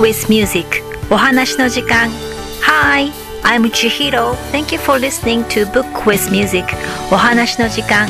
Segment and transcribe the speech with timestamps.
[0.00, 2.10] with Music お話の時間
[2.62, 3.12] Hi,
[3.42, 4.34] I'm Chihiro.
[4.50, 6.64] Thank you for listening to Book with Music
[7.12, 8.08] お話の時間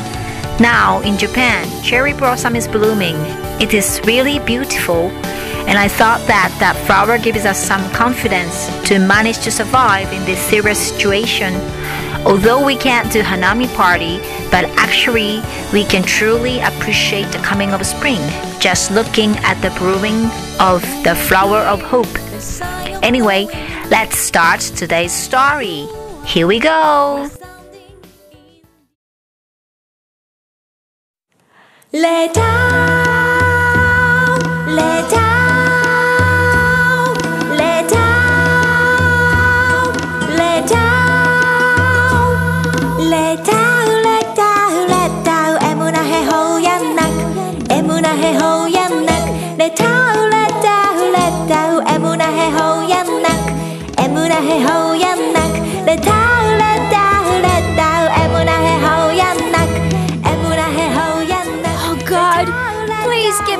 [0.59, 3.15] Now in Japan, cherry blossom is blooming.
[3.59, 5.11] It is really beautiful
[5.67, 10.23] and I thought that that flower gives us some confidence to manage to survive in
[10.25, 11.53] this serious situation.
[12.25, 14.17] Although we can't do Hanami party,
[14.49, 15.41] but actually
[15.71, 18.21] we can truly appreciate the coming of spring
[18.59, 20.25] just looking at the blooming
[20.59, 22.13] of the flower of hope.
[23.03, 23.45] Anyway,
[23.91, 25.87] let's start today's story.
[26.25, 27.29] Here we go.
[31.93, 32.27] Lay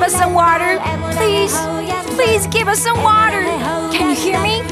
[0.06, 0.78] us some water.
[1.18, 1.54] Please,
[2.14, 3.42] please give us some water.
[3.92, 4.62] Can you hear me?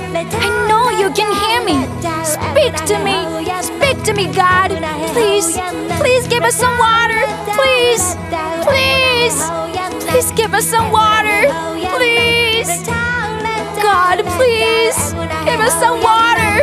[0.46, 1.76] I know you can hear me.
[2.22, 3.16] Speak to me.
[3.62, 4.70] Speak to me, God.
[5.12, 5.58] Please,
[5.98, 7.26] please give us some water.
[7.58, 8.14] Please,
[8.62, 9.36] please,
[10.06, 11.50] please give us some water.
[11.96, 12.70] Please.
[13.82, 14.98] God, please,
[15.48, 16.54] give us some water.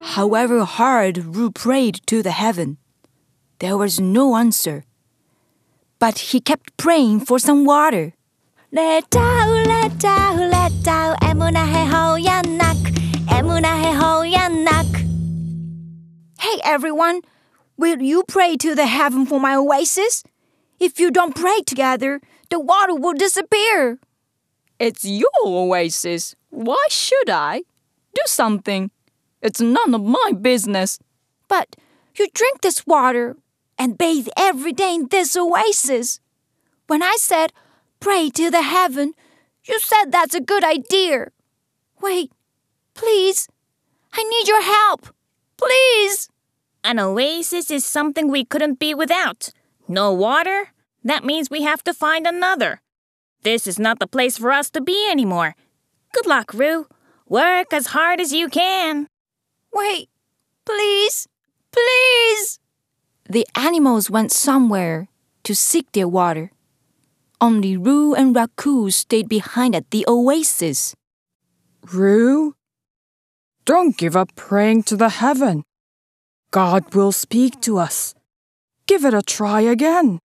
[0.00, 2.78] However hard Lue prayed to the heaven,
[3.58, 4.84] there was no answer.
[6.02, 8.14] But he kept praying for some water.
[8.72, 10.72] Let let let.
[16.40, 17.20] Hey everyone,
[17.76, 20.24] will you pray to the heaven for my oasis?
[20.80, 24.00] If you don't pray together, the water will disappear.
[24.80, 26.34] It's your oasis.
[26.50, 27.62] Why should I?
[28.16, 28.90] Do something.
[29.40, 30.98] It's none of my business.
[31.46, 31.76] But
[32.16, 33.36] you drink this water
[33.78, 36.20] and bathe every day in this oasis.
[36.86, 37.52] When I said
[38.00, 39.14] pray to the heaven,
[39.64, 41.28] you said that's a good idea.
[42.00, 42.32] Wait,
[42.94, 43.48] please.
[44.12, 45.08] I need your help.
[45.56, 46.28] Please.
[46.84, 49.50] An oasis is something we couldn't be without.
[49.88, 50.72] No water?
[51.04, 52.80] That means we have to find another.
[53.42, 55.54] This is not the place for us to be anymore.
[56.12, 56.86] Good luck, Lue.
[57.28, 59.08] Work as hard as you can.
[59.72, 60.10] Wait,
[60.64, 61.26] please,
[61.72, 62.58] please.
[63.32, 65.08] The animals went somewhere
[65.44, 66.52] to seek their water.
[67.40, 70.94] Only Lue and Raku stayed behind at the oasis.
[71.94, 72.54] Lue,
[73.64, 75.64] don't give up praying to the heaven.
[76.50, 78.14] God will speak to us.
[78.86, 80.18] Give it a try again.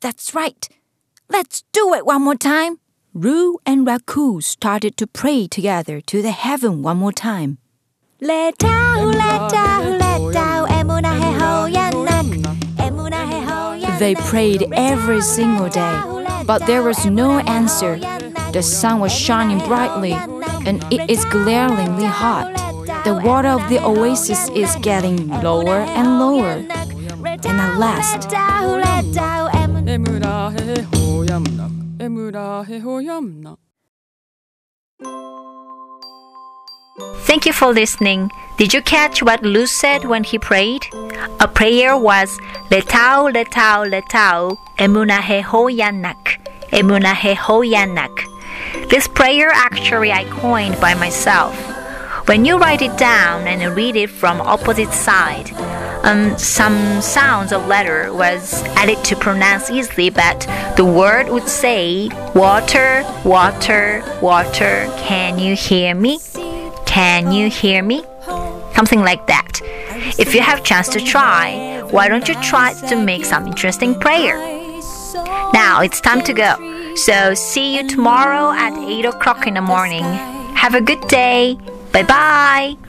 [0.00, 0.68] That's right.
[1.28, 2.80] Let's do it one more time.
[3.14, 7.58] Lue and Raku started to pray together to the heaven one more time.
[8.20, 10.57] Let down, let down, let down.
[14.08, 16.00] They prayed every single day,
[16.46, 17.98] but there was no answer.
[18.52, 20.12] The sun was shining brightly,
[20.64, 22.56] and it is glaringly hot.
[23.04, 26.64] The water of the oasis is getting lower and lower.
[27.44, 28.32] And at last,
[37.28, 38.32] Thank you for listening.
[38.56, 40.86] Did you catch what Lue said when he prayed?
[41.40, 42.38] A prayer was
[42.70, 46.38] Letao, letao, letao, emunahe hoyanak,
[46.72, 48.16] emunahe hoyanak.
[48.88, 51.54] This prayer actually I coined by myself.
[52.28, 55.52] When you write it down and read it from opposite side,
[56.04, 60.40] um, some sounds of letter was added to pronounce easily, but
[60.78, 64.90] the word would say water, water, water.
[64.96, 66.20] Can you hear me?
[66.98, 68.02] Can you hear me?
[68.74, 69.60] Something like that.
[70.18, 74.36] If you have chance to try, why don't you try to make some interesting prayer?
[75.54, 76.50] Now it's time to go.
[76.96, 80.02] So see you tomorrow at 8 o'clock in the morning.
[80.56, 81.56] Have a good day.
[81.92, 82.87] Bye bye.